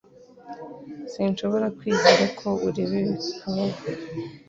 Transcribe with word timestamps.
Sinshobora 1.11 1.67
kwizera 1.77 2.23
ko 2.39 2.47
ureka 2.67 2.83
ibi 2.83 3.01
bikabaho 3.17 3.65